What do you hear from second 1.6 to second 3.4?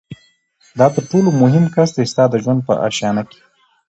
کس دی ستا د ژوند په آشیانه کي